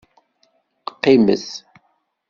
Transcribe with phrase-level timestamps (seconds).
[0.93, 1.47] Qqimet.